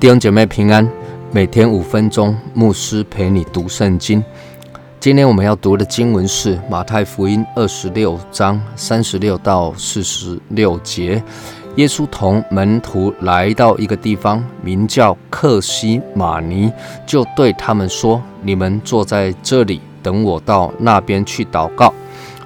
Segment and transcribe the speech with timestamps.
[0.00, 0.88] 弟兄姐妹平安，
[1.32, 4.24] 每天五分钟，牧师陪你读圣经。
[5.00, 11.20] 今天我们要读的经文是马太福音二十六章三十六到四十六节。
[11.78, 16.72] 耶稣同门徒来到一个地方，名叫克西马尼，
[17.06, 21.94] 就对他们说：“你们坐在这里，等我到那边去祷告。”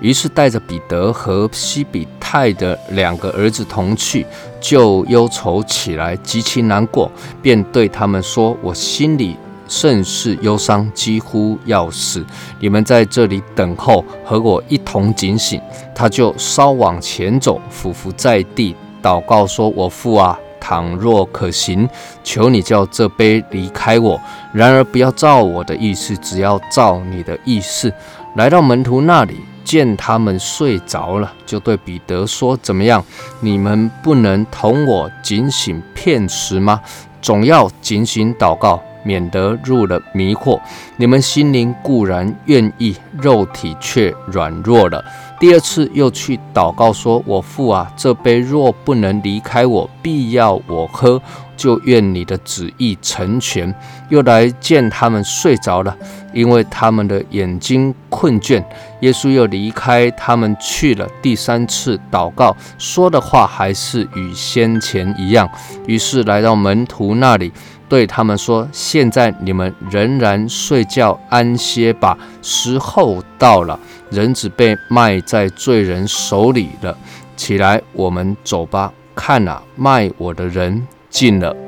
[0.00, 4.24] 于是带着彼得和西比泰的两个儿子同去，
[4.62, 7.10] 就忧愁起来，极其难过，
[7.42, 9.36] 便对他们说：“我心里
[9.68, 12.24] 甚是忧伤，几乎要死。
[12.58, 15.60] 你们在这里等候，和我一同警醒。”
[15.94, 18.74] 他就稍往前走，俯伏在地，
[19.08, 21.88] 祷告说：“我父啊，倘若可行，
[22.22, 24.20] 求你叫这杯离开我；
[24.52, 27.90] 然而不要照我的意思，只要照你的意思。”
[28.36, 29.34] 来到门徒那里。
[29.64, 33.04] 见他们睡着了，就对彼得说：“怎么样？
[33.40, 36.80] 你们不能同我警醒片时吗？
[37.20, 40.58] 总要警醒祷告，免得入了迷惑。
[40.96, 45.04] 你们心灵固然愿意，肉体却软弱了。”
[45.38, 51.20] 第二次又去祷告说：“我父啊，这杯若不能离开我，必要我喝。”
[51.58, 53.74] 就愿你的旨意成全。
[54.10, 55.96] 又来见他们睡着了，
[56.32, 58.64] 因为他们的眼睛困倦。
[59.00, 61.04] 耶稣又离开他们去了。
[61.20, 65.50] 第三次祷告，说的话还是与先前一样。
[65.88, 67.52] 于是来到门徒那里，
[67.88, 73.78] 对他们说：“现在你们仍然睡觉安歇吧，时候到了，
[74.10, 76.96] 人子被卖在罪人手里了。
[77.36, 78.92] 起来，我们走吧。
[79.14, 81.67] 看啊，卖我的人。”进了。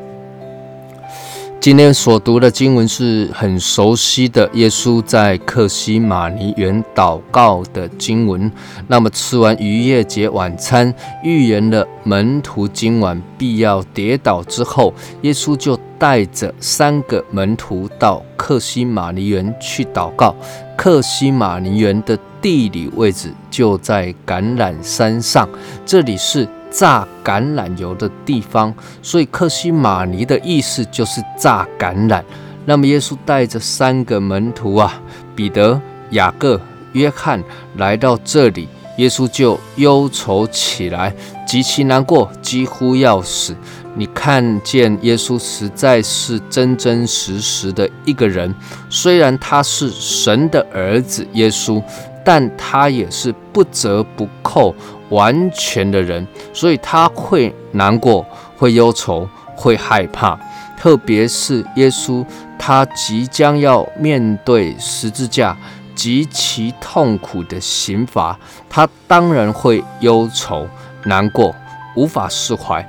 [1.61, 8.51] 今天所读的经文是很熟悉的，耶稣在克西马尼园祷告的经文。
[8.89, 20.35] 那么吃完逾越节晚餐，预言了门徒今晚必要跌倒之后，耶稣就带着三个门徒到克西马尼园去祷告。
[20.79, 25.47] 克西马尼园的地理位置就在橄榄山上，
[25.85, 26.49] 这里是。
[26.71, 28.73] 榨橄榄油的地方，
[29.03, 32.23] 所以克西马尼的意思就是榨橄榄。
[32.65, 35.01] 那么耶稣带着三个门徒啊，
[35.35, 36.61] 彼得、雅各、
[36.93, 37.43] 约翰
[37.77, 41.13] 来到这里，耶稣就忧愁起来，
[41.47, 43.57] 极其难过，几乎要死。
[43.97, 48.55] 你看见耶稣实在是真真实实的一个人，
[48.89, 51.83] 虽然他是神的儿子耶稣，
[52.25, 54.73] 但他也是不折不扣。
[55.11, 58.25] 完全的人，所以他会难过，
[58.57, 60.39] 会忧愁，会害怕。
[60.79, 62.25] 特别是耶稣，
[62.59, 65.55] 他即将要面对十字架
[65.95, 68.39] 极其痛苦的刑罚，
[68.69, 70.67] 他当然会忧愁、
[71.05, 71.55] 难过，
[71.95, 72.83] 无法释怀。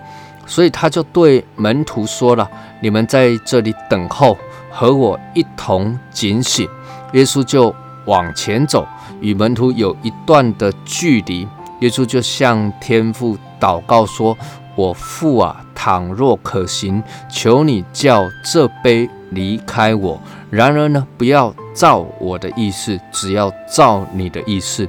[0.46, 2.50] 所以他就对门徒说了
[2.82, 4.38] ：“你们在这里等候，
[4.70, 6.68] 和我一同警醒。”
[7.14, 7.74] 耶稣就
[8.06, 8.88] 往前走，
[9.20, 11.48] 与门徒有一段的距离。
[11.82, 14.38] 耶稣就向天父祷告说
[14.76, 20.22] ：“我父啊，倘若可行，求你叫这杯离开我。
[20.50, 24.88] 然而呢，不要照我的意思，只要照你的意思。”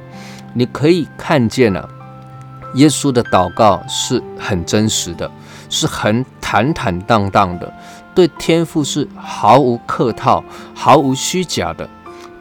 [0.55, 1.89] 你可以看见了，
[2.75, 5.31] 耶稣的祷告是很真实的，
[5.71, 7.73] 是很坦坦荡荡的，
[8.15, 11.89] 对天父是毫无客套、毫无虚假的。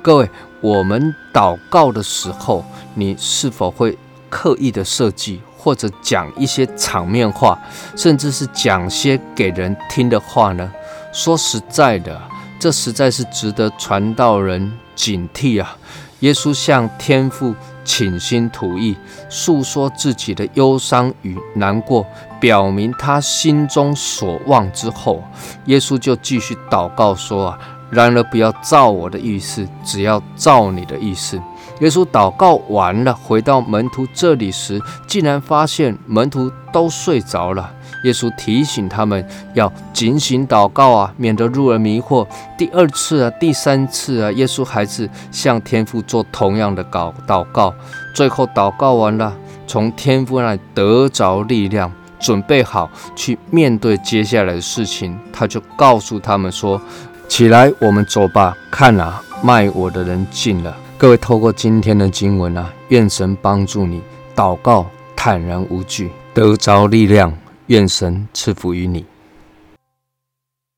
[0.02, 0.30] 各位，
[0.60, 3.98] 我们祷告的时候，你是否会？
[4.32, 7.60] 刻意的设计，或者讲一些场面话，
[7.96, 10.72] 甚至是讲些给人听的话呢？
[11.12, 12.20] 说实在的，
[12.58, 15.76] 这实在是值得传道人警惕啊！
[16.22, 17.54] 耶稣向天父
[17.84, 18.96] 倾心吐意，
[19.28, 22.06] 诉说自己的忧伤与难过，
[22.40, 25.22] 表明他心中所望之后，
[25.66, 31.42] 耶稣就继续祷告说：“啊，然而不要照我的意思，只要照你的意思。”
[31.82, 37.72] 耶稣祷告完了，回到门徒这里时，竟然发现门徒都睡着了。
[38.04, 42.28] 耶稣提醒他们要警醒祷告啊，免得入了迷惑。
[42.58, 47.74] 第二次啊，第三次啊，耶稣还是向天父做同样的祷祷告。
[48.16, 49.36] 最后祷告完了，
[49.66, 55.20] 从天父那里得着力量，准备好去面对接下来的事情。
[55.34, 56.80] 他就告诉他们说
[57.28, 58.56] ：“起来，我们走吧。
[58.70, 64.00] 看啊，卖我的人进了。”各位，透过今天的经文啊，愿神帮助你
[64.36, 67.36] 祷告坦然无惧，得着力量。
[67.66, 69.04] 愿神赐福于你。